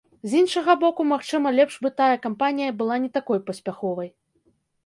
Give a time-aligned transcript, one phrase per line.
[0.29, 4.09] З іншага боку, магчыма, лепш бы тая кампанія была не такой паспяховай.